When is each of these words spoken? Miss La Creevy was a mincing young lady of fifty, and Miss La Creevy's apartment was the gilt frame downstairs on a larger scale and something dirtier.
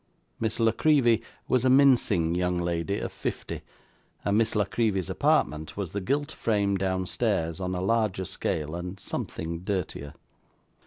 Miss 0.39 0.59
La 0.59 0.71
Creevy 0.71 1.21
was 1.47 1.63
a 1.63 1.69
mincing 1.69 2.33
young 2.33 2.57
lady 2.57 2.97
of 2.97 3.11
fifty, 3.11 3.61
and 4.25 4.35
Miss 4.35 4.55
La 4.55 4.65
Creevy's 4.65 5.11
apartment 5.11 5.77
was 5.77 5.91
the 5.91 6.01
gilt 6.01 6.31
frame 6.31 6.75
downstairs 6.75 7.59
on 7.59 7.75
a 7.75 7.81
larger 7.81 8.25
scale 8.25 8.73
and 8.73 8.99
something 8.99 9.59
dirtier. 9.59 10.15